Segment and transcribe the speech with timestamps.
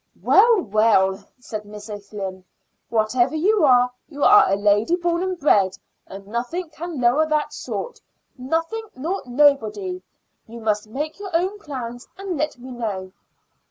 [0.23, 2.43] "Well, well," said Miss O'Flynn,
[2.89, 5.77] "whatever you are, you are a lady born and bred,
[6.07, 8.01] and nothing can lower that sort
[8.35, 10.01] nothing nor nobody.
[10.47, 13.11] You must make your own plans and let me know."